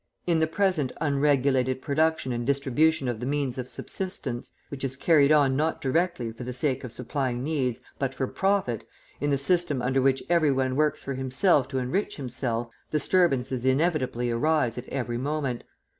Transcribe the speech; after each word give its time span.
In 0.25 0.39
the 0.39 0.47
present 0.47 0.91
unregulated 0.99 1.79
production 1.79 2.31
and 2.31 2.43
distribution 2.43 3.07
of 3.07 3.19
the 3.19 3.25
means 3.27 3.59
of 3.59 3.69
subsistence, 3.69 4.51
which 4.69 4.83
is 4.83 4.95
carried 4.95 5.31
on 5.31 5.55
not 5.55 5.79
directly 5.79 6.31
for 6.31 6.43
the 6.43 6.53
sake 6.53 6.83
of 6.83 6.91
supplying 6.91 7.43
needs, 7.43 7.79
but 7.99 8.15
for 8.15 8.25
profit, 8.25 8.83
in 9.19 9.29
the 9.29 9.37
system 9.37 9.79
under 9.79 10.01
which 10.01 10.23
every 10.27 10.51
one 10.51 10.75
works 10.75 11.03
for 11.03 11.13
himself 11.13 11.67
to 11.67 11.77
enrich 11.77 12.15
himself, 12.17 12.67
disturbances 12.89 13.63
inevitably 13.63 14.31
arise 14.31 14.75
at 14.75 14.89
every 14.89 15.19
moment. 15.19 15.63